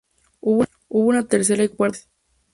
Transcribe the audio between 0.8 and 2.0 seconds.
una tercera y cuarta